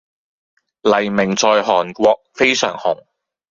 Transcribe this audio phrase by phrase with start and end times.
[0.81, 3.03] 黎明在韓國非常紅